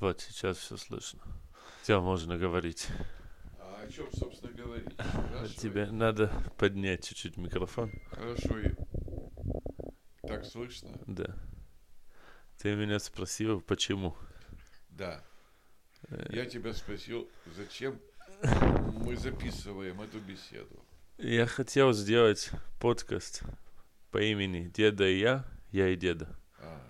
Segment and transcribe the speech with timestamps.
[0.00, 1.20] Вот сейчас все слышно.
[1.82, 2.88] Тебя можно говорить.
[3.58, 4.88] А о чем, собственно, говорить?
[4.98, 5.54] Хорошо.
[5.60, 7.92] Тебе надо поднять чуть-чуть микрофон.
[8.10, 8.58] Хорошо.
[8.58, 8.74] и-
[10.26, 10.98] Так слышно?
[11.06, 11.34] Да.
[12.58, 14.16] Ты меня спросил, почему.
[14.90, 15.22] Да.
[16.08, 18.00] Э, Я тебя спросил, зачем
[19.04, 20.84] мы записываем эту беседу.
[21.16, 23.42] Я хотел сделать подкаст
[24.12, 26.28] по имени Деда и я, я и Деда.
[26.60, 26.80] А,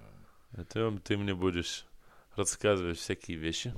[0.52, 1.86] О том ты мне будешь
[2.38, 3.74] рассказывать всякие вещи,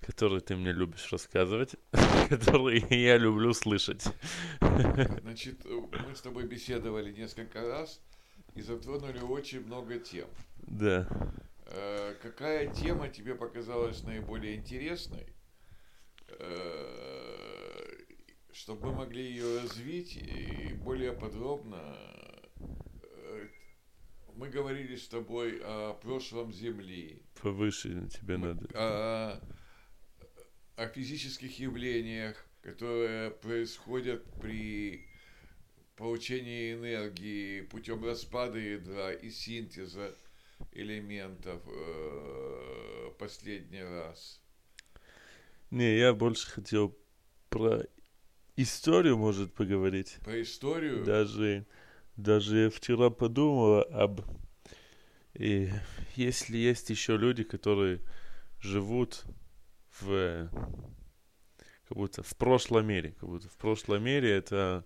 [0.00, 1.76] которые ты мне любишь рассказывать,
[2.28, 4.04] которые я люблю слышать.
[4.60, 8.00] Значит, мы с тобой беседовали несколько раз
[8.54, 10.28] и затронули очень много тем.
[10.62, 11.06] Да.
[11.66, 15.26] Э, Какая тема тебе показалась наиболее интересной,
[16.28, 17.78] э,
[18.52, 22.07] чтобы мы могли ее развить и более подробно?
[24.48, 28.66] Мы говорили с тобой о прошлом Земли, Повыше тебе надо.
[28.72, 29.42] о,
[30.76, 35.06] о физических явлениях, которые происходят при
[35.96, 40.16] получении энергии путем распада ядра и синтеза
[40.72, 44.40] элементов э, последний раз.
[45.70, 46.96] Не, я больше хотел
[47.50, 47.82] про
[48.56, 50.16] историю, может, поговорить.
[50.24, 51.04] Про историю.
[51.04, 51.66] Даже,
[52.18, 54.20] даже вчера подумал об...
[55.34, 55.70] И
[56.16, 58.00] если есть еще люди, которые
[58.60, 59.24] живут
[60.00, 60.50] в...
[61.88, 63.14] Как будто в прошлом мире.
[63.20, 64.84] Как будто в прошлом мире это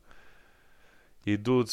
[1.25, 1.71] идут,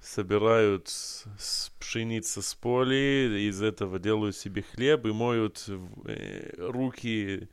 [0.00, 7.48] собирают с с пшеницы с поля, из этого делают себе хлеб и моют э, руки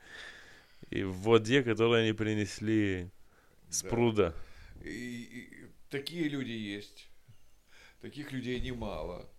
[0.91, 3.09] и в воде, которую они принесли
[3.69, 3.89] с Да.
[3.89, 4.33] пруда.
[4.83, 7.09] И, и такие люди есть.
[8.03, 9.29] Таких людей немало.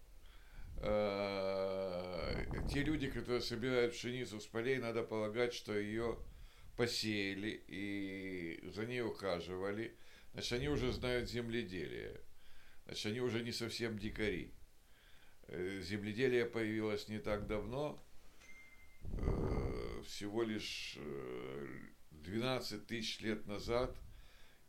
[0.78, 6.18] Э, Те люди, которые собирают пшеницу с полей, надо полагать, что ее
[6.74, 9.94] посеяли и за ней ухаживали.
[10.32, 12.22] Значит, они уже знают земледелие.
[12.86, 14.54] Значит, они уже не совсем дикари.
[15.48, 18.02] Э, Земледелие появилось не так давно,
[19.02, 21.66] э, всего лишь э,
[22.12, 23.94] 12 тысяч лет назад,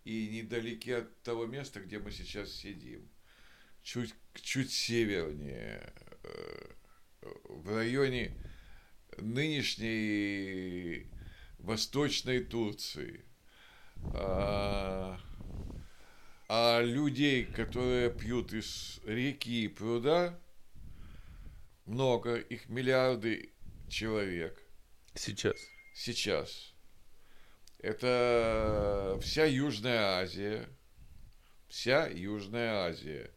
[0.04, 3.10] и недалеки от того места, где мы сейчас сидим.
[3.86, 6.72] Чуть, чуть севернее, э,
[7.50, 8.36] в районе
[9.20, 11.06] нынешней
[11.60, 13.24] Восточной Турции.
[14.16, 15.20] А,
[16.50, 20.40] а людей, которые пьют из реки и пруда,
[21.86, 23.54] много, их миллиарды
[23.88, 24.60] человек
[25.14, 25.58] Сейчас.
[25.94, 26.74] сейчас.
[27.78, 30.68] Это вся Южная Азия,
[31.68, 33.30] вся Южная Азия.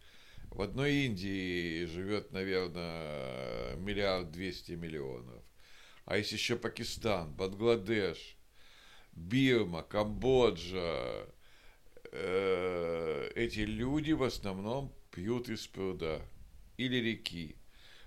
[0.59, 5.41] В одной Индии живет, наверное, миллиард двести миллионов.
[6.05, 8.37] А есть еще Пакистан, Бангладеш,
[9.13, 11.29] Бирма, Камбоджа.
[12.11, 16.23] Э, Эти люди в основном пьют из пруда
[16.77, 17.55] или реки.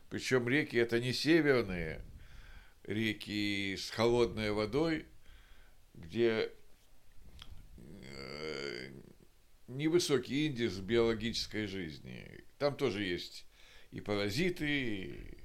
[0.09, 2.01] Причем реки это не северные
[2.83, 5.05] реки с холодной водой,
[5.93, 6.51] где
[7.77, 8.89] э,
[9.81, 12.43] невысокий индекс биологической жизни.
[12.57, 13.45] Там тоже есть
[13.91, 15.37] и паразиты, и,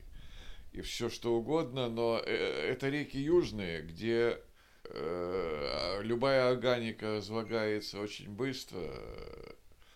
[0.73, 4.39] и все что угодно, но э, это реки южные, где
[4.85, 8.81] э, любая органика разлагается очень быстро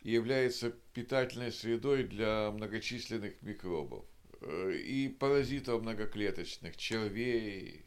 [0.02, 4.04] и является питательной средой для многочисленных микробов
[4.40, 7.84] э, и паразитов многоклеточных, червей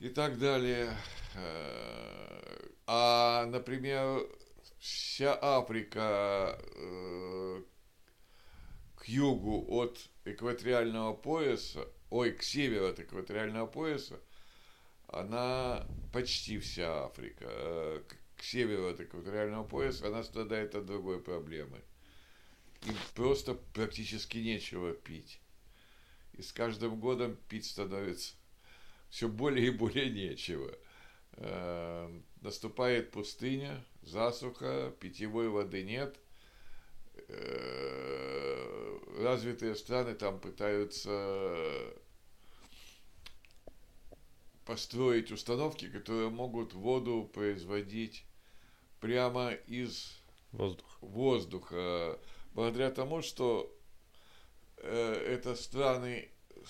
[0.00, 0.90] и так далее.
[1.34, 2.42] Э,
[2.86, 4.26] А, например,
[4.82, 7.62] вся Африка э,
[8.96, 14.18] к югу от экваториального пояса, ой, к северу от экваториального пояса,
[15.06, 17.44] она почти вся Африка.
[17.48, 21.80] э, к- северу от экваториального пояса она страдает от другой проблемы.
[22.84, 25.38] Им просто практически нечего пить.
[26.32, 28.34] И с каждым годом пить становится
[29.10, 30.76] все более и более нечего.
[32.42, 36.18] Наступает пустыня, засуха, питьевой воды нет.
[37.28, 41.94] Э, Развитые страны там пытаются
[44.64, 48.24] построить установки, которые могут воду производить
[49.00, 50.98] прямо из Воздух.
[51.00, 52.18] воздуха,
[52.54, 53.72] благодаря тому, что
[54.78, 56.62] э, это страны, э,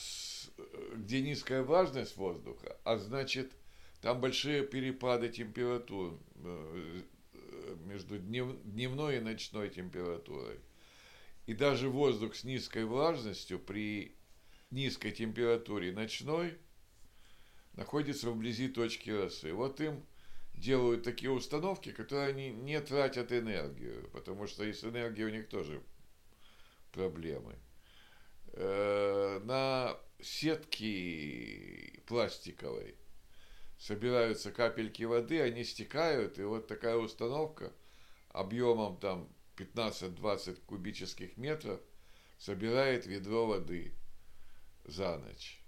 [0.97, 3.53] где низкая влажность воздуха, а значит,
[4.03, 7.03] там большие перепады температур э,
[7.35, 10.59] э, между днев- дневной и ночной температурой.
[11.47, 14.17] И даже воздух с низкой влажностью при
[14.73, 16.59] низкой температуре ночной
[17.75, 19.53] находится вблизи точки росы.
[19.53, 20.05] Вот им
[20.55, 25.49] делают такие установки, которые они не тратят энергию, потому что и с энергией у них
[25.49, 25.81] тоже
[26.91, 27.55] проблемы.
[28.55, 32.97] Э, на сетке пластиковой
[33.83, 37.73] собираются капельки воды, они стекают, и вот такая установка
[38.29, 41.81] объемом там 15-20 кубических метров
[42.39, 43.93] собирает ведро воды
[44.85, 45.61] за ночь.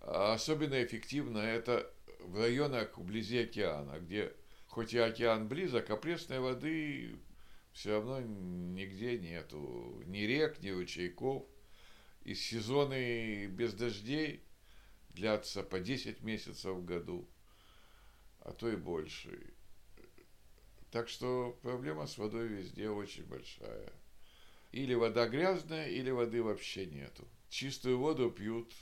[0.00, 1.88] А особенно эффективно это
[2.18, 4.34] в районах вблизи океана, где
[4.66, 7.20] хоть и океан близок, а пресной воды
[7.72, 10.02] все равно нигде нету.
[10.06, 11.46] Ни рек, ни ручейков.
[12.24, 14.42] И сезоны без дождей
[15.10, 17.28] длятся по 10 месяцев в году,
[18.40, 19.54] а то и больше.
[20.90, 23.92] Так что проблема с водой везде очень большая.
[24.72, 27.26] Или вода грязная, или воды вообще нету.
[27.48, 28.74] Чистую воду пьют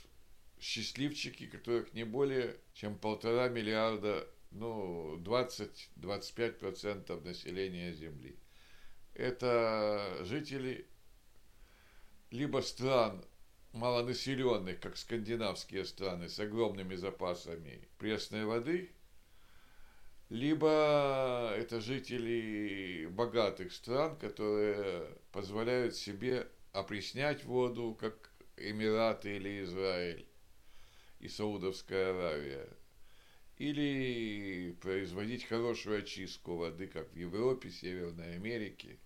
[0.59, 8.37] счастливчики, которых не более чем полтора миллиарда, ну, 20-25% населения Земли.
[9.13, 10.87] Это жители
[12.31, 13.23] либо стран
[13.73, 18.91] малонаселенных, как скандинавские страны, с огромными запасами пресной воды,
[20.29, 30.27] либо это жители богатых стран, которые позволяют себе опреснять воду, как Эмираты или Израиль
[31.19, 32.67] и Саудовская Аравия.
[33.57, 38.99] Или производить хорошую очистку воды, как в Европе, Северной Америке.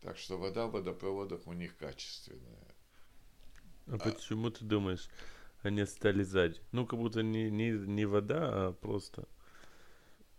[0.00, 2.69] Так что вода в водопроводах у них качественная.
[3.90, 5.08] А, а почему ты думаешь,
[5.62, 6.60] они стали сзади?
[6.72, 9.28] Ну, как будто не, не, не вода, а просто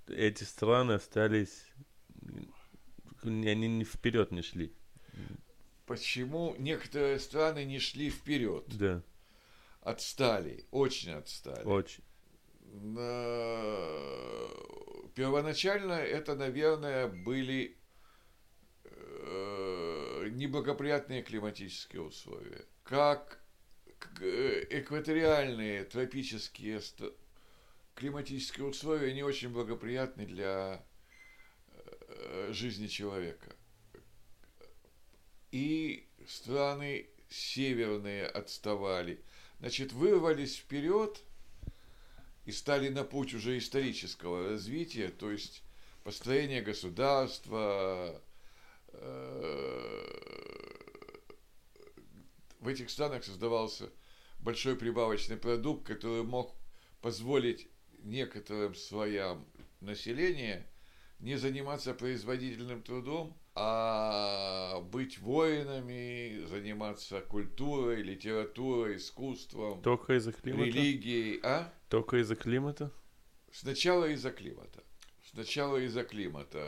[0.08, 1.66] эти страны остались,
[3.24, 4.74] они не вперед не шли.
[5.86, 8.66] Почему некоторые страны не шли вперед?
[8.68, 9.04] Да
[9.82, 11.66] отстали, очень отстали.
[11.66, 12.04] Очень.
[15.16, 17.78] Первоначально это, наверное, были
[18.86, 22.66] э, неблагоприятные климатические условия.
[22.84, 23.41] Как
[24.70, 26.82] экваториальные тропические
[27.96, 30.84] климатические условия не очень благоприятны для
[31.68, 33.56] э, жизни человека.
[35.52, 39.20] И страны северные отставали–
[39.62, 41.22] значит, вырвались вперед
[42.46, 45.64] и стали на путь уже исторического развития, то есть
[46.04, 48.20] построение государства,
[48.88, 50.51] э,
[52.62, 53.90] в этих странах создавался
[54.40, 56.56] большой прибавочный продукт, который мог
[57.02, 57.68] позволить
[58.04, 59.46] некоторым слоям
[59.82, 60.68] населения
[61.20, 70.64] не заниматься производительным трудом, а быть воинами, заниматься культурой, литературой, искусством, Только из-за климата?
[70.66, 71.72] религией, а?
[71.90, 72.92] Только из-за климата?
[73.52, 74.84] Сначала из-за климата.
[75.32, 76.60] Сначала из-за климата.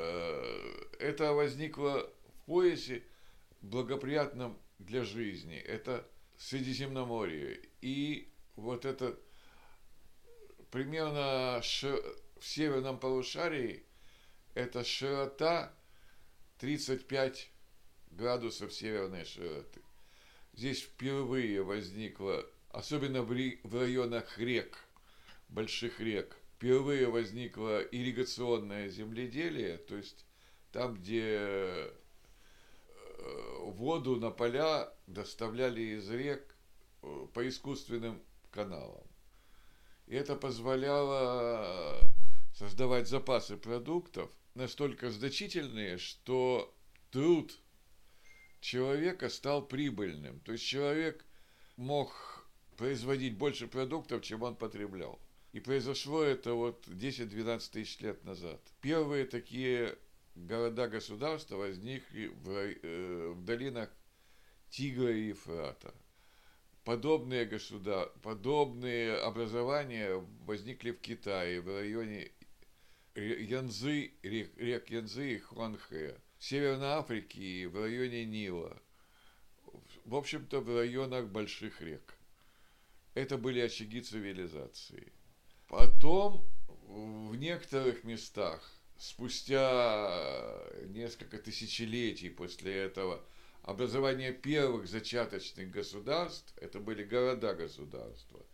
[0.99, 3.03] Это возникло в поясе
[3.61, 5.57] благоприятном для жизни.
[5.57, 6.07] Это
[6.37, 7.59] Средиземноморье.
[7.81, 9.17] И вот это
[10.71, 13.83] примерно в северном полушарии
[14.55, 15.73] это широта
[16.59, 17.49] 35
[18.11, 19.81] градусов северной широты.
[20.53, 24.77] Здесь впервые возникло, особенно в, районах рек,
[25.49, 30.25] больших рек, впервые возникло ирригационное земледелие, то есть
[30.71, 31.91] там, где
[33.71, 36.55] воду на поля доставляли из рек
[37.01, 39.03] э, по искусственным каналам.
[40.07, 41.99] И это позволяло
[42.53, 46.73] создавать запасы продуктов– настолько значительные, что
[47.11, 47.57] труд
[48.61, 50.39] человека стал прибыльным.
[50.41, 51.25] То есть человек
[51.75, 55.19] мог производить больше продуктов, чем он потреблял.
[55.51, 58.59] И произошло это вот 10-12 тысяч лет назад.
[58.81, 59.97] Первые такие
[60.35, 63.89] города-государства возникли в, э, в долинах
[64.69, 65.93] Тигра и Ефрата.
[66.83, 68.11] Подобные государ...
[68.21, 72.31] подобные образования возникли в Китае, в районе
[73.15, 78.81] Янзы, рек, рек Янзы и Хуанхэ, в Северной Африке в районе Нила,
[80.03, 82.15] в общем-то в районах больших рек.
[83.13, 85.13] Это были очаги цивилизации.
[85.67, 93.23] Потом в некоторых местах, спустя несколько тысячелетий после этого,
[93.61, 98.45] образование первых зачаточных государств, это были города-государства,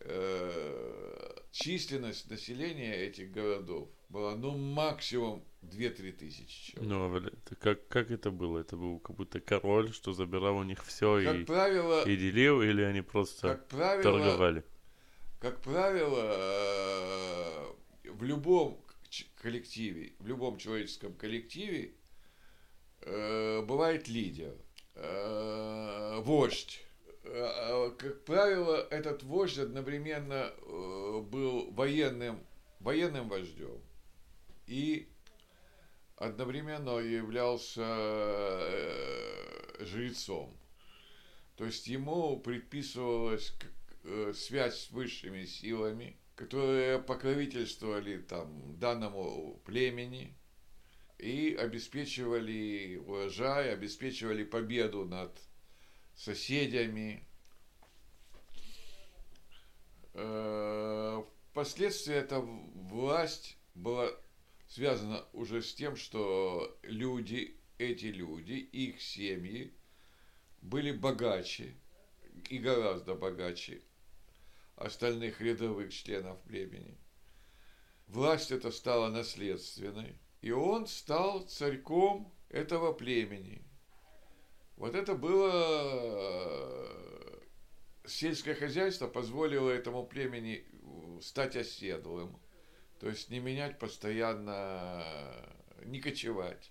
[0.00, 6.92] Э, численность населения этих городов была, ну, максимум 2-3 тысячи человек.
[6.92, 8.58] Ну, а как, как это было?
[8.58, 12.60] Это был как будто король, что забирал у них все как и, правило, и делил,
[12.62, 14.64] или они просто как правило, торговали?
[15.40, 16.36] как правило,
[18.04, 18.78] в любом
[19.36, 21.94] коллективе, в любом человеческом коллективе
[23.00, 24.54] бывает лидер,
[26.24, 26.82] вождь.
[27.22, 30.52] Как правило, этот вождь одновременно
[31.30, 32.40] был военным,
[32.80, 33.80] военным вождем
[34.66, 35.08] и
[36.16, 37.84] одновременно являлся
[39.80, 40.56] жрецом.
[41.56, 43.52] То есть ему предписывалась
[44.04, 50.36] э, связь с высшими силами, которые покровительствовали там данному племени
[51.18, 55.40] и обеспечивали урожай, обеспечивали победу над
[56.14, 57.26] соседями.
[60.12, 64.10] Э, впоследствии эта власть была
[64.68, 69.72] связана уже с тем, что люди, эти люди, их семьи
[70.60, 71.74] были богаче
[72.50, 73.80] и гораздо богаче
[74.76, 76.96] остальных рядовых членов племени.
[78.06, 83.66] Власть эта стала наследственной, и он стал царьком этого племени.
[84.76, 87.38] Вот это было э,
[88.06, 90.64] сельское хозяйство позволило этому племени
[91.22, 92.38] стать оседлым,
[93.00, 95.04] то есть не менять постоянно,
[95.84, 96.70] не кочевать.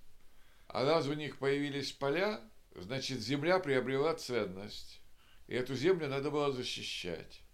[0.67, 2.41] А раз у них появились поля,
[2.75, 5.01] значит, земля приобрела ценность.
[5.47, 7.44] И эту землю надо было защищать.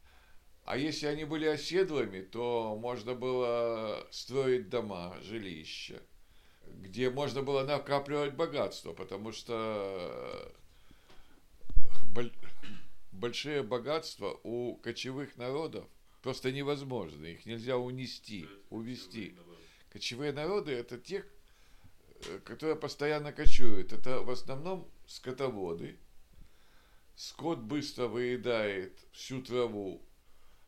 [0.65, 6.01] А если они были оседлыми, то можно было строить дома, жилища,
[6.67, 10.53] где можно было накапливать богатство, потому что
[13.11, 15.85] большие богатства у кочевых народов
[16.21, 19.35] просто невозможно, их нельзя унести, увести.
[19.91, 21.25] Кочевые народы это те,
[22.27, 23.91] э, которые постоянно кочуют.
[23.91, 25.97] Это в основном скотоводы.
[27.15, 30.01] Скот быстро выедает всю траву.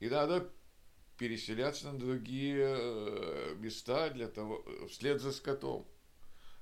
[0.04, 0.52] И надо
[1.18, 5.88] переселяться на другие э, места для того, вслед за скотом.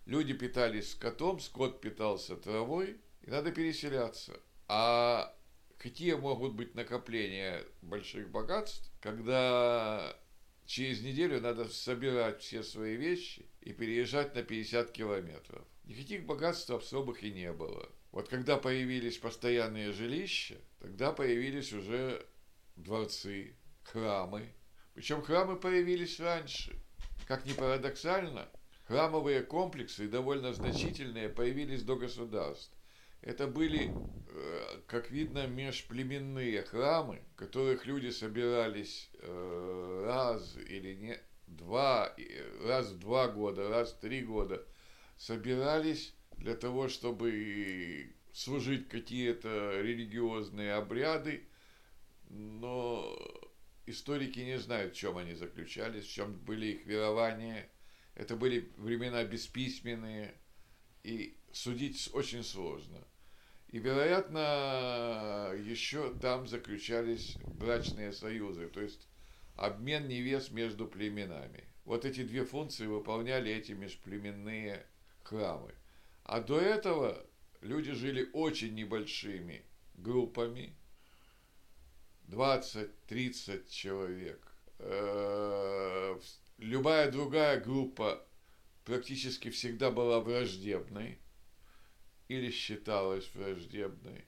[0.06, 4.40] Люди питались скотом, скот питался травой, и надо переселяться.
[4.68, 5.36] А
[5.80, 10.16] какие могут быть накопления больших богатств, когда
[10.68, 15.66] через неделю надо собирать все свои вещи и переезжать на 50 километров.
[15.86, 17.90] Никаких богатств особых и не было.
[18.12, 22.24] Вот когда появились постоянные жилища, тогда появились уже
[22.76, 24.54] дворцы, храмы.
[24.94, 26.76] Причем храмы появились раньше.
[27.28, 28.50] Как ни парадоксально,
[28.88, 32.74] храмовые комплексы довольно значительные появились до государств.
[33.22, 33.92] Это были,
[34.30, 42.16] э, как видно, межплеменные храмы, в которых люди собирались э, раз или не два,
[42.66, 44.66] раз в два года, раз в три года,
[45.18, 51.48] собирались для того, чтобы служить какие-то религиозные обряды,
[52.32, 53.18] но
[53.86, 57.70] историки не знают, в чем они заключались, в чем были их верования.
[58.16, 60.34] Это были времена бесписьменные,
[61.04, 63.00] и судить очень сложно.
[63.70, 69.08] И, вероятно, еще там заключались брачные союзы, то есть
[69.56, 71.64] обмен невест между племенами.
[71.86, 74.86] Вот эти две функции выполняли эти межплеменные
[75.24, 75.74] храмы.
[76.24, 77.26] А до этого
[77.62, 79.64] люди жили очень небольшими
[79.96, 80.76] группами,
[82.32, 84.42] 20-30 человек.
[84.80, 86.18] Э,
[86.58, 88.26] любая другая группа
[88.86, 91.20] практически всегда была враждебной
[92.30, 94.26] или считалась враждебной.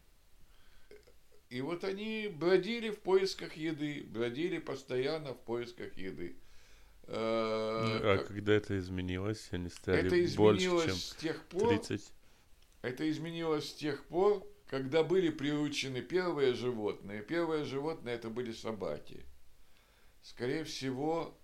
[1.50, 6.36] И вот они бродили в поисках еды, бродили постоянно в поисках еды.
[7.04, 8.28] Э, а как...
[8.28, 12.12] когда это изменилось, они стали это изменилось больше, чем с тех пор, 30?
[12.82, 17.22] Это изменилось с тех пор, когда были приучены первые животные.
[17.22, 19.24] Первые животные это были собаки.
[20.24, 21.38] Скорее всего,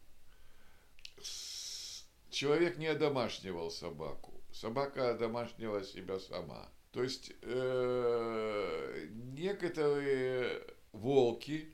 [2.32, 6.72] человек не одомашнивал собаку собака домашнего себя сама.
[6.92, 11.72] То есть э, некоторые волки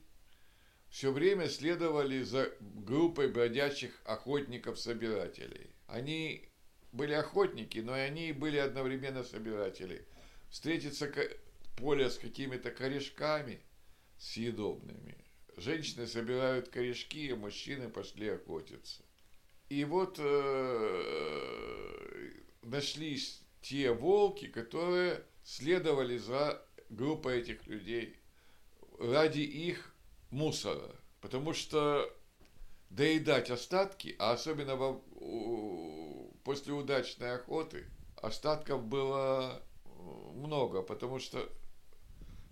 [0.89, 5.69] все время следовали за группой бродячих охотников-собирателей.
[5.87, 6.49] Они
[6.91, 10.05] были охотники, но и они были одновременно собиратели.
[10.49, 11.07] Встретиться
[11.75, 13.61] поле с какими-то корешками
[14.17, 15.17] съедобными.
[15.57, 19.03] Женщины собирают корешки, а мужчины пошли охотиться.
[19.69, 21.45] И вот э,
[22.61, 28.15] нашлись те волки, которые следовали за группой этих людей
[28.99, 29.93] ради их
[30.29, 30.95] мусора.
[31.21, 32.11] Потому что
[32.89, 35.01] доедать остатки, а особенно во,
[36.43, 37.85] после удачной охоты,
[38.21, 39.63] остатков было
[40.33, 41.49] много, потому что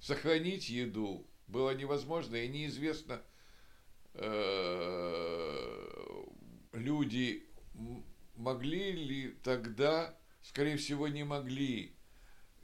[0.04, 3.22] сохранить еду было невозможно и неизвестно,
[4.16, 5.04] э,
[6.74, 7.48] люди
[8.36, 11.96] могли ли тогда, скорее всего, не могли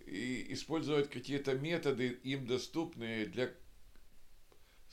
[0.06, 3.54] и использовать какие-то методы им доступные для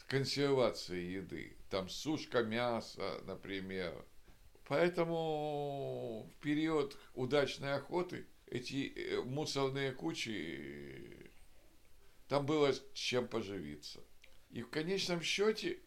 [0.07, 1.57] консервации еды.
[1.69, 4.05] Там сушка мяса, например.
[4.69, 11.16] Поэтому в период удачной охоты эти э, мусорные кучи,
[12.29, 14.01] там было чем поживиться.
[14.51, 15.79] И в конечном счете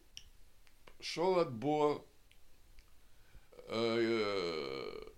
[1.00, 2.06] шел отбор
[3.68, 5.10] э,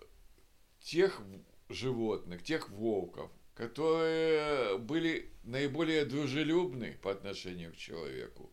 [0.81, 1.21] тех
[1.69, 8.50] животных, тех волков, которые были наиболее дружелюбны по отношению к человеку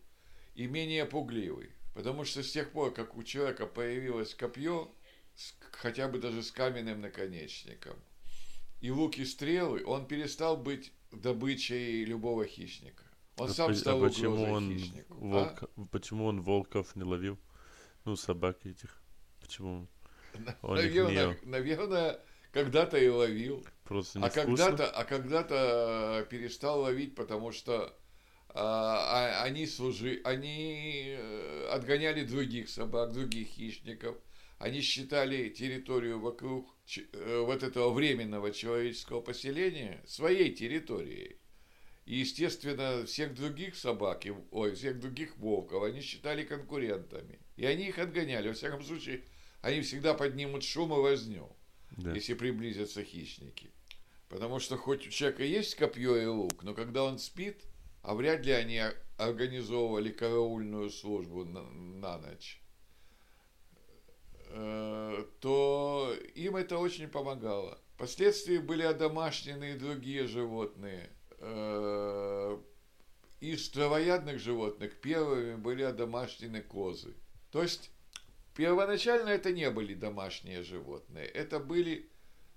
[0.54, 1.70] и менее пугливы.
[1.94, 4.92] Потому что с тех пор, как у человека появилось копье,
[5.72, 7.96] хотя бы даже с каменным наконечником,
[8.80, 13.04] и лук и стрелы, он перестал быть добычей любого хищника.
[13.36, 15.14] Он а сам стал а почему он хищнику.
[15.14, 15.86] Волк, а?
[15.90, 17.38] Почему он волков не ловил?
[18.04, 19.02] Ну, собак этих.
[19.40, 19.88] Почему
[20.62, 22.20] он наверное, их не наверное,
[22.52, 23.64] когда-то и ловил.
[23.84, 27.96] Просто не а когда-то, а когда-то перестал ловить, потому что
[28.52, 34.16] а, а, они служи, они э, отгоняли других собак, других хищников.
[34.58, 36.79] Они считали территорию вокруг э,
[37.22, 41.36] вот этого временного человеческого поселения своей территорией.
[42.06, 47.38] И, естественно, всех других собак, ой, всех других волков они считали конкурентами.
[47.56, 48.48] И они их отгоняли.
[48.48, 49.22] Во всяком случае,
[49.62, 51.48] они всегда поднимут шум и возню,
[51.92, 52.12] да.
[52.12, 53.70] если приблизятся хищники.
[54.28, 57.62] Потому что хоть у человека есть копье и лук, но когда он спит,
[58.02, 58.80] а вряд ли они
[59.18, 62.69] организовывали караульную службу на, на ночь, э,
[65.40, 67.78] то им это очень помогало.
[67.94, 71.10] Впоследствии были одомашнены и другие животные.
[71.38, 72.58] Э,
[73.40, 77.14] из травоядных животных первыми были одомашнены козы.
[77.50, 77.90] То есть
[78.54, 82.10] первоначально это не были домашние животные, это были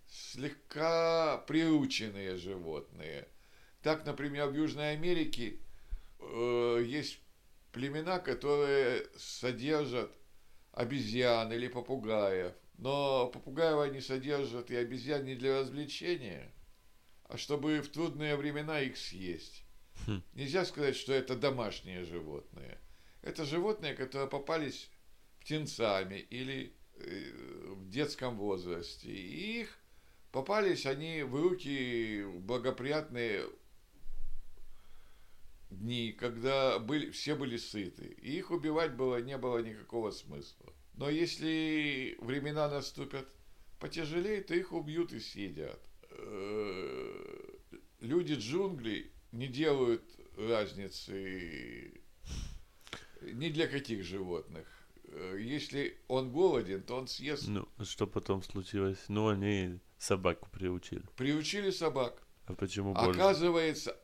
[0.08, 3.28] слегка приученные животные–
[3.84, 5.60] так, например, в Южной Америке
[6.20, 7.20] э, есть
[7.74, 10.10] племена, которые содержат
[10.74, 12.54] обезьян или попугаев.
[12.78, 16.52] Но попугаев они содержат и обезьян не для развлечения,
[17.26, 19.64] а чтобы в трудные времена их съесть.
[20.06, 20.22] Хм.
[20.34, 22.80] Нельзя сказать, что это домашние животные.
[23.22, 24.90] Это животные, которые попались
[25.40, 27.32] птенцами или э,
[27.76, 29.10] в детском возрасте.
[29.10, 29.78] И их
[30.32, 33.46] попались они в руки благоприятные
[35.80, 40.74] дни, когда были, все были сыты, и их убивать было, не было никакого смысла.
[40.96, 43.28] Но если времена наступят
[43.80, 45.80] потяжелее, то их убьют и съедят.
[46.10, 47.54] Э,
[48.00, 50.04] люди джунглей не делают
[50.38, 52.02] разницы
[53.22, 54.68] ни для каких животных.
[55.06, 57.48] Э, если он голоден, то он съест.
[57.48, 59.00] Ну, что потом случилось?
[59.08, 61.04] Ну, они собаку приучили.
[61.16, 62.22] Приучили собак.
[62.46, 63.20] А почему больше?
[63.20, 63.98] Оказывается,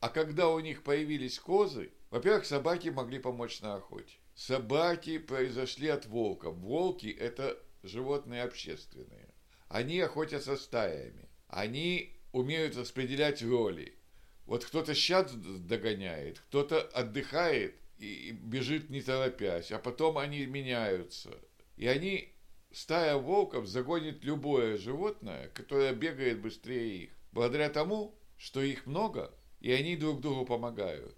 [0.00, 4.16] а когда у них появились козы, во-первых, собаки могли помочь на охоте.
[4.34, 6.56] Собаки произошли от волков.
[6.56, 9.34] Волки– это животные общественные.
[9.68, 11.28] Они охотятся стаями.
[11.48, 13.96] Они умеют распределять роли.
[14.44, 21.30] Вот кто-то сейчас догоняет, кто-то отдыхает и бежит не торопясь, а потом они меняются.
[21.76, 22.32] И они,
[22.72, 27.10] стая волков, загонит любое животное, которое бегает быстрее их.
[27.32, 29.34] Благодаря тому, что их много,
[29.66, 31.16] и они друг другу помогают.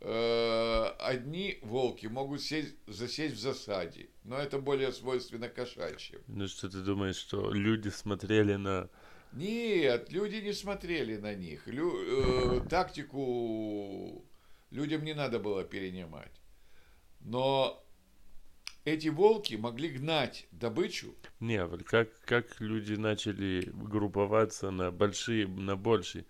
[0.00, 6.20] Э, одни волки могут сесть, засесть в засаде, но это более свойственно кошачьим.
[6.28, 8.88] Ну что ты думаешь, что люди смотрели на...
[9.32, 11.66] Нет, люди не смотрели на них.
[11.66, 14.24] Лю, э, тактику
[14.70, 16.40] людям не надо было перенимать.
[17.18, 17.84] Но
[18.84, 21.16] эти волки могли гнать добычу.
[21.40, 26.26] Не, как, как люди начали групповаться на большие, на большие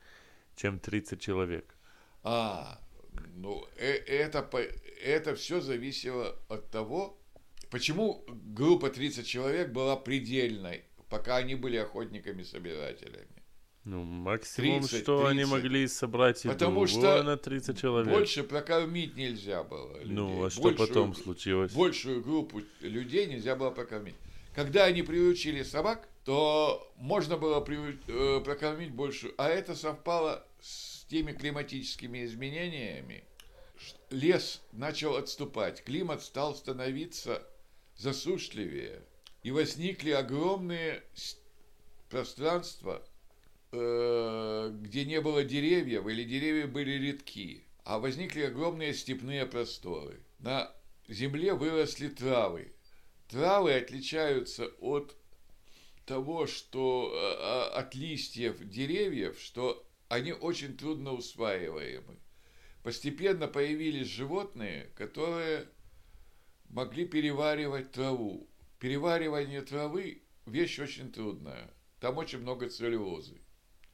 [0.57, 1.77] чем 30 человек.
[2.23, 2.81] А,
[3.37, 4.49] ну э, это,
[5.03, 7.19] это все зависело от того,
[7.71, 13.37] почему группа 30 человек была предельной, пока они были охотниками-собирателями.
[13.85, 15.31] Ну, максимум, 30, что 30.
[15.31, 18.13] они могли собрать еду, Потому что на 30 человек.
[18.13, 19.99] Больше прокормить нельзя было.
[19.99, 20.13] Людей.
[20.13, 21.73] Ну, а что большую, потом случилось?
[21.73, 24.17] Большую группу людей нельзя было прокормить.
[24.57, 27.65] Когда они приучили собак, то можно было
[28.09, 29.33] э, прокормить больше.
[29.39, 33.25] А это совпало с теми климатическими изменениями.
[34.11, 37.47] Лес начал отступать, климат стал становиться
[37.97, 39.03] засушливее.
[39.43, 41.03] И возникли огромные
[42.09, 43.07] пространства,
[43.73, 47.65] э, где не было деревьев или деревья были редки.
[47.85, 50.21] А возникли огромные степные просторы.
[50.41, 50.73] На
[51.07, 52.73] земле выросли травы.
[53.29, 55.17] Травы отличаются от
[56.05, 62.19] того, что э, от листьев деревьев, что они очень трудно усваиваемы.
[62.83, 65.69] Постепенно появились животные, которые
[66.71, 68.49] могли переваривать траву.
[68.79, 71.71] Переваривание травы– вещь очень трудная.
[72.01, 73.41] Там очень много целлюлозы.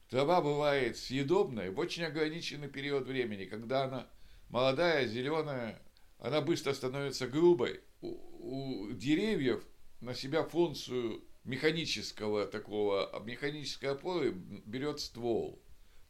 [0.09, 4.07] Трава бывает съедобной в очень ограниченный период времени, когда она
[4.49, 5.81] молодая, зеленая,
[6.19, 7.81] она быстро становится грубой.
[8.01, 9.65] У, у деревьев
[9.99, 15.61] на себя функцию механического такого, механической опоры берет ствол.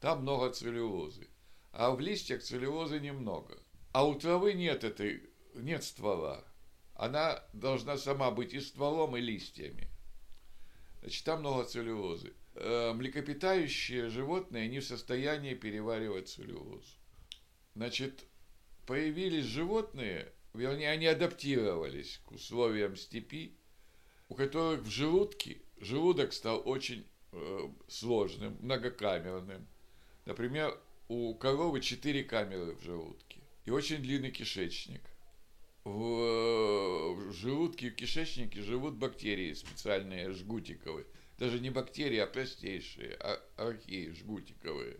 [0.03, 1.29] Там много целлюлозы.
[1.71, 3.57] А в листьях целлюлозы немного.
[3.93, 6.43] А у травы нет этой, нет ствола.
[6.93, 9.87] Она должна сама быть и стволом, и листьями.
[10.99, 12.33] Значит, там много целлюлозы.
[12.55, 16.97] Э, млекопитающие животные не в состоянии переваривать целлюлозу.
[17.73, 18.25] Значит,
[18.85, 23.55] появились животные, вернее, они адаптировались к условиям степи,
[24.27, 29.65] у которых в желудке желудок стал очень э, сложным, многокамерным.
[30.25, 35.01] Например, у коровы четыре камеры в желудке и очень длинный кишечник.
[35.83, 41.05] В, в желудке и в кишечнике живут бактерии специальные, жгутиковые.
[41.37, 44.97] Даже не бактерии, а простейшие, а археи жгутиковые.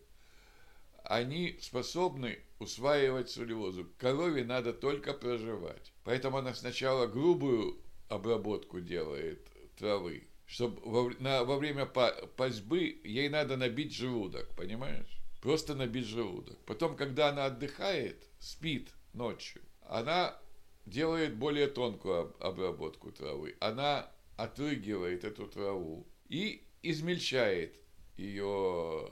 [1.04, 3.90] Они способны усваивать целлюлозу.
[3.98, 5.94] Корове надо только проживать.
[6.04, 13.58] Поэтому она сначала грубую обработку делает травы, чтобы во, на, во время пасьбы ей надо
[13.58, 15.20] набить желудок, понимаешь?
[15.42, 16.60] Просто набить желудок.
[16.68, 20.40] Потом, когда она отдыхает, спит ночью, она
[20.86, 23.56] делает более тонкую обработку травы.
[23.60, 27.76] Она отрыгивает эту траву и измельчает
[28.16, 29.10] ее,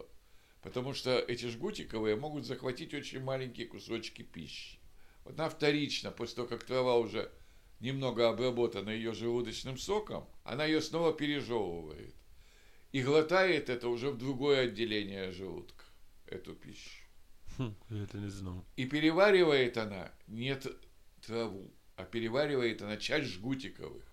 [0.61, 4.77] потому что эти жгутиковые могут захватить очень маленькие кусочки пищи.
[5.25, 7.31] Она вторично, после того, как трава уже
[7.81, 12.15] немного обработана ее желудочным соком, она ее снова пережевывает.
[12.91, 15.85] И глотает это уже в другое отделение желудка,
[16.27, 17.03] эту пищу.
[17.57, 18.65] Хм, я это не знал.
[18.75, 20.57] И переваривает она не
[21.25, 24.03] траву, а переваривает она часть жгутиковых,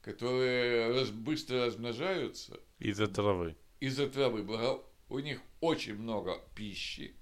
[0.00, 2.60] которые раз, быстро размножаются.
[2.78, 3.56] Из-за травы.
[3.80, 4.42] Из-за травы.
[4.42, 7.14] Благо, у них очень много пищи,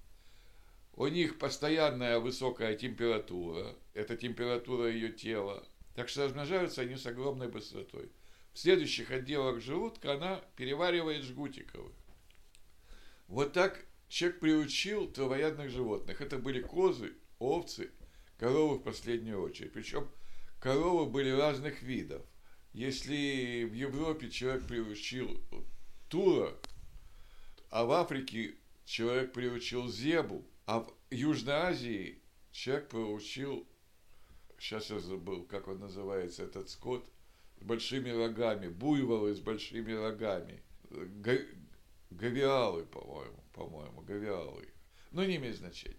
[0.92, 5.66] у них постоянная высокая температура, это температура ее тела,
[5.96, 8.12] так что размножаются они с огромной быстротой.
[8.52, 11.92] В следующих отделах желудка она переваривает жгутиковых.
[13.28, 16.20] Вот так человек приучил травоядных животных.
[16.20, 17.90] Это были козы, овцы,
[18.38, 19.72] коровы в последнюю очередь.
[19.72, 20.06] Причем
[20.60, 22.22] коровы были разных видов.
[22.74, 25.42] Если в Европе человек приучил
[26.10, 26.54] тура,
[27.70, 28.54] а в Африке
[28.84, 32.20] человек приучил зебу, а в Южной Азии
[32.52, 33.66] человек приучил
[34.58, 37.08] сейчас я забыл, как он называется, этот скот,
[37.60, 40.62] с большими рогами, буйволы с большими рогами,
[42.10, 44.68] гавиалы, по-моему, по-моему, гавиалы.
[45.12, 45.96] Ну, не имеет значения.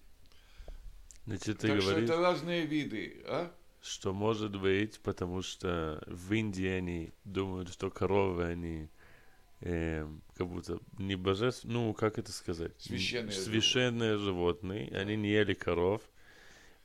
[1.26, 3.52] Значит, ты так говоришь, что это разные виды, а?
[3.82, 8.90] Что может быть, потому что в Индии они думают, что коровы, они
[9.62, 12.74] э, как будто не божественные, ну, как это сказать?
[12.80, 14.86] Священные, Священные животные.
[14.86, 15.02] животные.
[15.02, 16.02] Они не ели коров.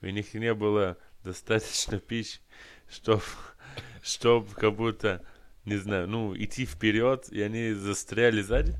[0.01, 2.41] У них не было достаточно пищи,
[2.89, 3.23] чтобы,
[4.03, 5.25] чтоб как будто,
[5.65, 8.75] не знаю, ну, идти вперед, и они застряли сзади?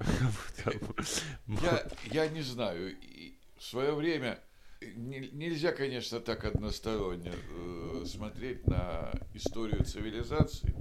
[1.62, 2.96] Я, я не знаю.
[3.58, 4.40] В свое время
[4.96, 10.74] не, нельзя, конечно, так односторонне э, смотреть на историю цивилизации,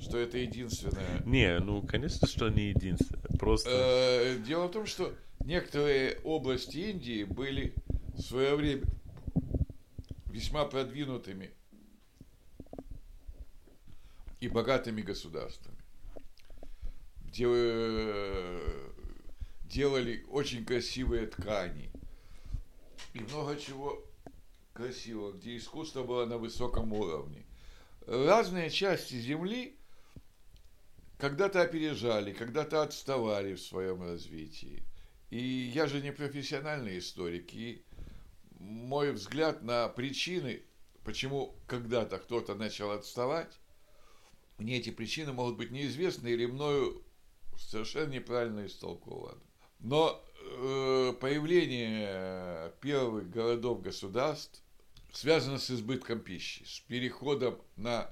[0.00, 1.22] что это единственное.
[1.24, 3.22] Не, ну, конечно, что не единственное.
[3.38, 3.70] Просто.
[3.70, 7.72] Э, дело в том, что некоторые области Индии были
[8.14, 8.82] в свое время
[10.28, 11.52] весьма продвинутыми
[14.40, 15.78] и богатыми государствами,
[17.24, 17.44] где
[19.64, 21.90] делали очень красивые ткани
[23.12, 24.04] и много чего
[24.72, 27.44] красивого, где искусство было на высоком уровне.
[28.06, 29.76] Разные части Земли
[31.18, 34.84] когда-то опережали, когда-то отставали в своем развитии.
[35.30, 37.84] И я же не профессиональный историк, и
[38.58, 40.62] мой взгляд на причины,
[41.04, 43.58] почему когда-то кто-то начал отставать,
[44.58, 47.04] мне эти причины могут быть неизвестны или мною
[47.56, 49.40] совершенно неправильно истолкованы.
[49.78, 54.62] Но э, появление первых городов-государств
[55.12, 58.10] связано с избытком пищи, с переходом на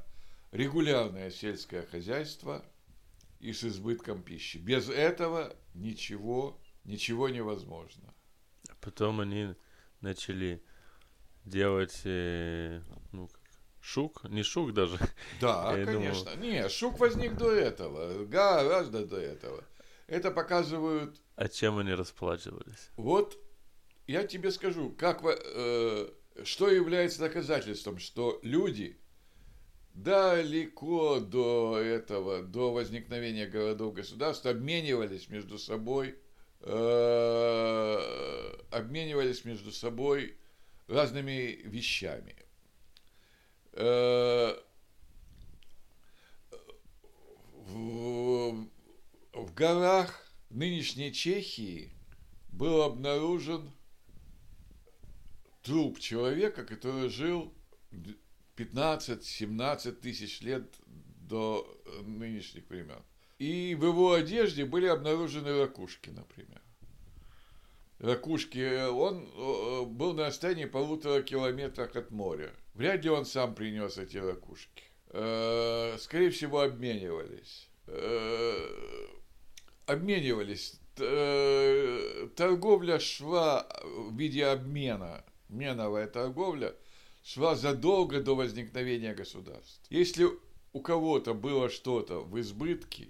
[0.53, 2.65] регулярное сельское хозяйство
[3.41, 4.59] и с избытком пищи.
[4.59, 8.15] Без этого ничего, ничего невозможно.
[8.81, 9.55] Потом они
[10.01, 10.63] начали
[11.45, 12.81] делать, э,
[13.13, 13.29] ну,
[13.81, 14.25] Шук?
[14.25, 14.99] Не Шук даже.
[15.41, 16.35] Да, Я конечно.
[16.37, 19.65] Не, Шук возник до этого, гораздо до этого.
[20.07, 21.21] Это показывают...
[21.37, 22.91] А чем они расплачивались?
[22.97, 23.39] Вот
[24.07, 26.09] я тебе скажу, как, э,
[26.45, 28.99] что является доказательством, что люди
[29.95, 36.19] далеко до этого, до возникновения городов-государств обменивались между собой,
[38.71, 40.37] обменивались между собой
[40.89, 42.35] разными вещами.
[43.73, 44.57] Э,
[47.67, 48.69] в,
[49.33, 51.93] в горах нынешней Чехии
[52.49, 53.71] был обнаружен
[55.63, 57.53] труп человека, который жил
[58.57, 63.03] 15-17 тысяч лет до э, нынешних времен.
[63.39, 66.63] И в его одежде были обнаружены ракушки, например.
[67.99, 72.53] Ракушки, он э, был на расстоянии полутора километрах от моря.
[72.75, 74.85] Вряд ли он сам принес эти ракушки.
[75.11, 77.69] Э, Скорее всего, обменивались.
[77.87, 78.69] Э,
[79.87, 80.81] Обменивались.
[82.37, 85.25] Торговля шла в виде обмена.
[85.49, 86.75] Меновая торговля
[87.23, 89.81] шла задолго до возникновения государств.
[89.91, 90.27] Если
[90.73, 93.09] у кого-то было что-то в избытке,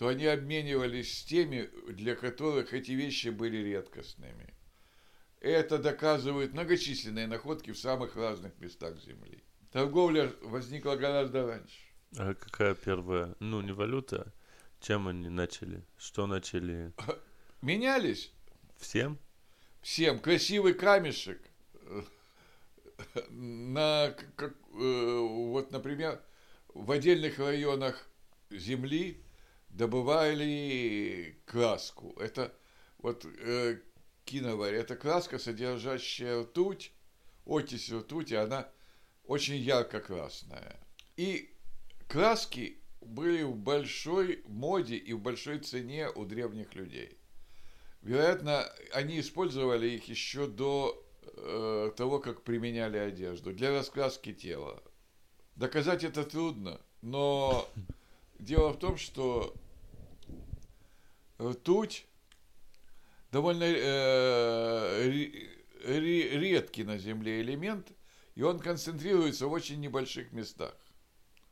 [0.00, 4.54] то они обменивались с теми, для которых эти вещи были редкостными.
[5.40, 9.44] Это доказывают многочисленные находки в самых разных местах Земли.
[9.70, 11.78] Торговля возникла гораздо раньше.
[12.16, 14.32] А какая первая, ну не валюта,
[14.80, 15.84] чем они начали?
[15.98, 16.94] Что начали?
[17.60, 18.32] Менялись
[18.78, 19.18] Всем?
[19.82, 21.42] всем красивый камешек
[23.28, 26.22] на как, э, вот например
[26.72, 28.08] в отдельных районах
[28.50, 29.22] земли
[29.70, 32.14] добывали краску.
[32.20, 32.54] Это
[32.98, 33.80] вот э,
[34.24, 36.92] киноварь это краска содержащая ртуть
[37.46, 38.68] окись ртути она
[39.24, 40.78] очень ярко красная.
[41.16, 41.50] И
[42.08, 47.16] краски были в большой моде и в большой цене у древних людей.
[48.02, 54.82] Вероятно, они использовали их еще до э, того, как применяли одежду, для раскраски тела.
[55.56, 57.68] Доказать это трудно, но
[58.40, 59.54] дело в том, что
[61.40, 62.06] ртуть
[63.30, 65.48] довольно э, ре-
[65.84, 67.92] ре- редкий на Земле элемент,
[68.34, 70.74] и он концентрируется в очень небольших местах.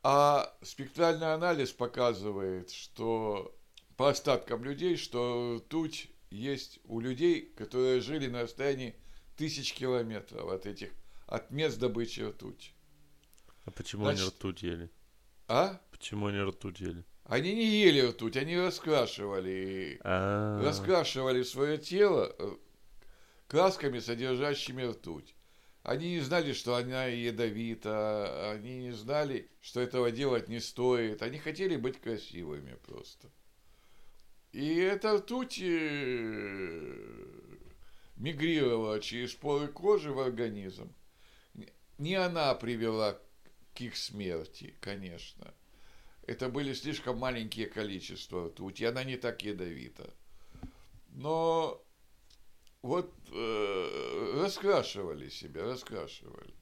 [0.03, 3.55] А спектральный анализ показывает, что
[3.97, 8.95] по остаткам людей, что ртуть есть у людей, которые жили на расстоянии
[9.35, 10.91] тысяч километров от этих,
[11.27, 12.71] от мест добычи ртути.
[13.65, 14.89] А почему они Значит- ртуть ели?
[15.47, 15.81] А?
[15.99, 17.03] Почему они ртуть ели?
[17.25, 19.99] Они не ели ртуть, они раскрашивали.
[20.03, 22.55] А, Раскрашивали свое тело э,
[23.47, 25.35] красками, содержащими ртуть.
[25.83, 31.21] Они не знали, что она ядовита, они не знали, что этого делать не стоит.
[31.21, 33.29] Они хотели быть красивыми просто.
[34.53, 36.95] И эта ртуть э,
[38.15, 40.93] мигрировала через поры кожи в организм.
[41.97, 43.19] Не она привела
[43.75, 45.53] к их смерти, конечно.
[46.29, 50.13] Это были слишком маленькие количества ртути, она не так ядовита.
[51.07, 51.83] Но
[52.83, 56.53] вот э, раскрашивали себя, раскрашивали.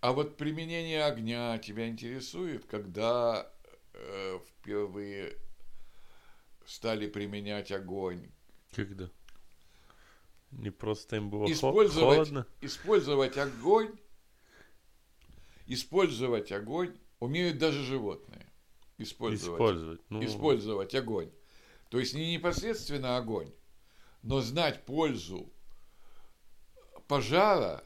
[0.00, 3.48] А вот применение огня тебя интересует, когда
[3.92, 5.38] э, впервые
[6.66, 8.32] стали применять огонь?
[8.72, 9.08] когда?
[10.50, 12.46] Не просто им было Использовать, холодно?
[12.62, 13.96] использовать огонь,
[15.68, 18.46] использовать огонь умеют даже животные.
[18.98, 19.54] Использовать.
[19.60, 20.00] Использовать.
[20.08, 21.30] Ну, использовать огонь.
[21.88, 23.52] То есть не непосредственно огонь,
[24.22, 25.52] но знать пользу
[27.06, 27.84] пожара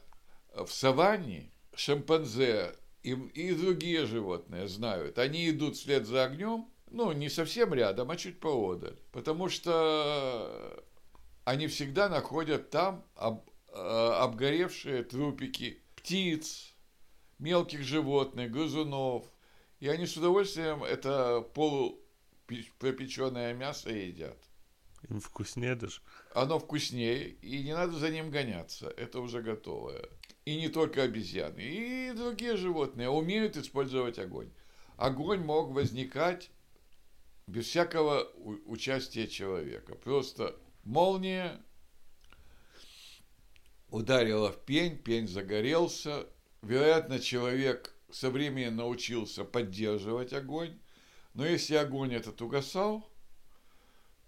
[0.53, 5.17] в саванне шимпанзе и, и другие животные знают.
[5.19, 8.97] Они идут вслед за огнем, ну, не совсем рядом, а чуть поодаль.
[9.11, 10.83] Потому что
[11.43, 16.72] они всегда находят там об- э, обгоревшие трупики птиц,
[17.43, 19.25] мелких животных, грызунов.
[19.79, 24.37] И они с удовольствием это полупропеченное мясо едят.
[25.09, 25.99] им вкуснее даже.
[26.33, 28.87] Оно вкуснее, и не надо за ним гоняться.
[28.95, 30.07] Это уже готовое.
[30.45, 34.49] И не только обезьяны, и другие животные умеют использовать огонь.
[34.95, 36.49] Огонь мог возникать
[37.45, 38.23] без всякого
[38.65, 39.95] участия человека.
[39.95, 41.61] Просто молния
[43.89, 46.25] ударила в пень, пень загорелся.
[46.63, 50.79] Вероятно, человек со временем научился поддерживать огонь.
[51.33, 53.05] Но если огонь этот угасал,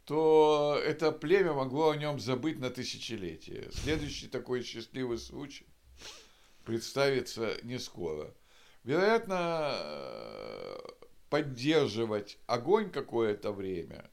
[0.04, 3.70] то это племя могло о нем забыть на тысячелетия.
[3.72, 5.66] Следующий такой счастливый случай
[6.66, 8.36] представится не скоро.
[8.84, 9.74] Вероятно,
[11.30, 14.12] поддерживать огонь какое-то время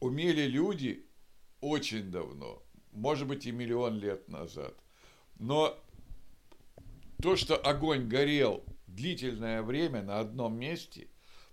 [0.00, 1.06] умели люди
[1.60, 4.74] очень давно, может быть и миллион лет назад.
[5.38, 5.78] Но
[7.20, 11.08] то, что огонь горел длительное время на одном месте,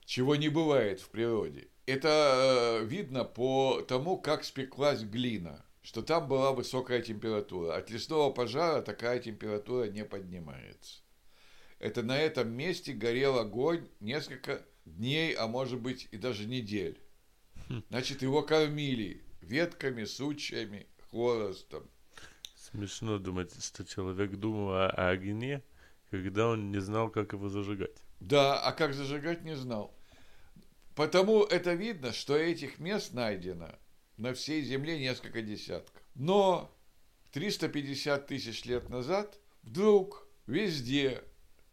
[0.06, 6.28] чего не бывает в природе, это э, видно по тому, как спеклась глина, что там
[6.28, 7.76] была высокая температура.
[7.76, 11.02] От лесного пожара такая температура не поднимается.
[11.80, 17.00] Это на этом месте горел огонь несколько дней, а может быть и даже недель.
[17.70, 17.84] Хм.
[17.90, 21.90] Значит, его кормили ветками, сучьями, хворостом.
[22.78, 25.64] Смешно думать, что человек думал о, огне,
[26.12, 28.04] когда он не знал, как его зажигать.
[28.20, 29.98] Да, а как зажигать не знал.
[30.94, 33.72] Потому это видно, что этих мест найдено
[34.18, 36.00] на всей Земле несколько десятков.
[36.14, 36.72] Но
[37.32, 41.24] 350 тысяч лет назад вдруг везде,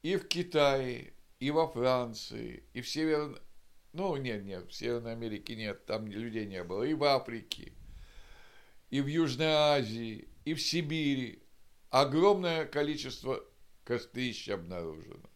[0.01, 3.40] и в Китае, и во Франции, и в Северной...
[3.93, 7.75] Ну, нет, нет, в Северной Америке нет, там людей не было, и в Африке,
[8.88, 11.43] и в Южной Азии, и в Сибири.
[11.91, 13.45] Огромное количество
[13.85, 15.31] кострищ обнаружено.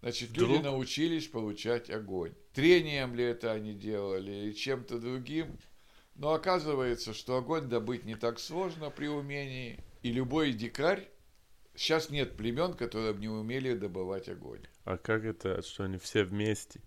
[0.00, 0.48] Значит, Вдруг?
[0.48, 2.34] люди научились получать огонь.
[2.52, 5.56] Трением ли это они делали, или чем-то другим.
[6.16, 9.78] Но оказывается, что огонь добыть не так сложно при умении.
[10.02, 11.08] И любой дикарь,
[11.76, 14.66] сейчас нет племен, которые бы не умели добывать огонь.
[14.84, 16.80] А как это, что они все вместе?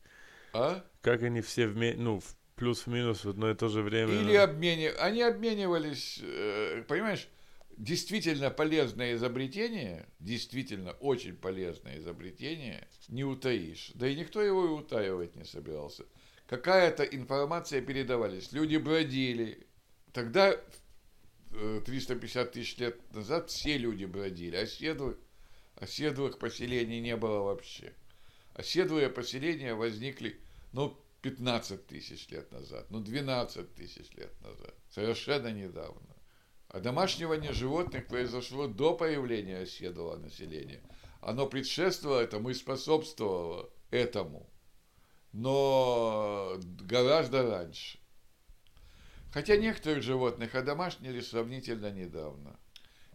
[0.53, 0.85] А?
[1.01, 2.21] Как они все вместе, ну,
[2.55, 4.13] плюс-минус в одно и то же время?
[4.13, 4.91] Или обмене...
[4.91, 7.27] они обменивались, э, понимаешь,
[7.77, 13.91] действительно полезное изобретение, действительно очень полезное изобретение, не утаишь.
[13.95, 16.05] Да и никто его и утаивать не собирался.
[16.47, 18.51] Какая-то информация передавались.
[18.51, 19.65] Люди бродили.
[20.13, 20.55] Тогда,
[21.85, 24.55] 350 э, тысяч лет назад, все люди бродили.
[24.55, 25.17] Оседлых,
[25.75, 27.93] оседлых поселений не было вообще.
[28.53, 30.39] Оседлые поселения возникли,
[30.71, 34.75] ну, 15 тысяч лет назад, ну, 12 тысяч лет назад.
[34.91, 36.15] Совершенно недавно.
[36.67, 40.83] А домашнее животных произошло до появления оседлого населения.
[41.21, 44.47] Оно предшествовало этому и способствовало этому.
[45.31, 47.97] Но гораздо раньше.
[49.31, 52.59] Хотя некоторых животных одомашнили сравнительно недавно.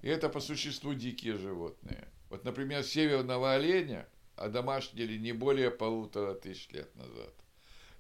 [0.03, 2.09] И это по существу дикие животные.
[2.29, 7.33] Вот, например, северного оленя одомашнили не более полутора тысяч лет назад.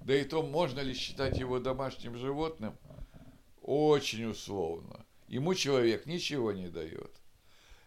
[0.02, 2.76] Да и то, можно ли считать его домашним животным,
[3.60, 5.04] очень условно.
[5.28, 7.10] Ему человек ничего не дает.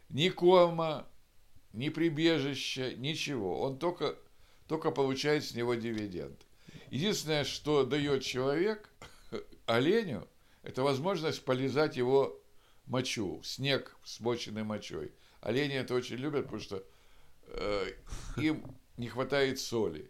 [0.10, 1.08] Ни корма,
[1.74, 3.62] ни прибежища, ничего.
[3.62, 4.18] Он только,
[4.68, 6.40] только получает с него дивиденд.
[6.90, 8.90] Единственное, что дает человек
[9.66, 10.28] оленю,
[10.62, 12.40] это возможность полезать его
[12.86, 15.12] мочу, снег, смоченный мочой.
[15.42, 16.84] Олени это очень любят, потому что
[17.48, 17.88] э,
[18.38, 18.64] им
[18.98, 20.10] не хватает соли.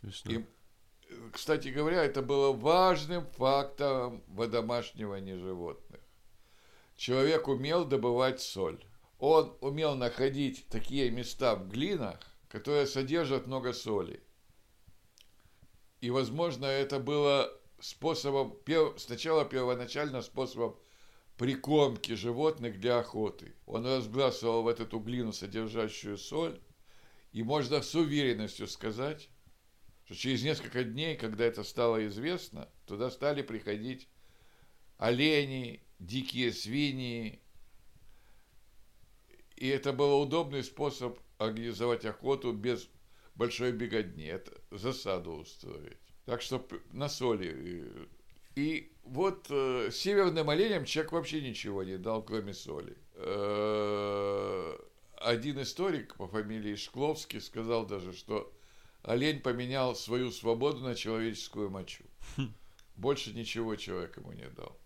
[0.00, 0.32] Смешно.
[0.32, 0.46] Им
[1.32, 6.00] кстати говоря, это было важным фактором водомашнивания животных.
[6.96, 8.84] Человек умел добывать соль.
[9.18, 14.22] Он умел находить такие места в глинах, которые содержат много соли.
[16.00, 18.56] И, возможно, это было способом,
[18.96, 20.76] сначала первоначально способом
[21.36, 23.54] прикормки животных для охоты.
[23.66, 26.60] Он разбрасывал в эту глину, содержащую соль,
[27.32, 29.28] и можно с уверенностью сказать,
[30.10, 34.08] что через несколько дней, когда это стало известно, туда стали приходить
[34.98, 37.40] олени, дикие свиньи.
[39.54, 42.88] И это был удобный способ организовать охоту без
[43.36, 45.98] большой беготни, это засаду устроить.
[46.24, 48.08] Так что на соли.
[48.56, 52.96] И вот э, северным оленям человек вообще ничего не дал, кроме соли.
[53.14, 54.76] Э,
[55.18, 58.52] один историк по фамилии Шкловский сказал даже, что
[59.02, 62.04] олень поменял свою свободу на человеческую мочу.
[62.36, 62.52] Хм.
[62.96, 64.78] Больше ничего человек ему не дал.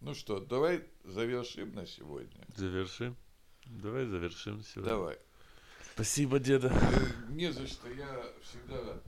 [0.00, 2.46] Ну что, давай завершим на сегодня.
[2.56, 3.16] Завершим.
[3.66, 4.90] Давай завершим сегодня.
[4.90, 5.18] Давай.
[5.94, 6.72] Спасибо, деда.
[7.28, 7.88] Не за что.
[7.90, 9.00] Я всегда